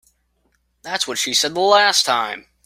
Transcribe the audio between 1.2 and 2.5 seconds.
said the last time.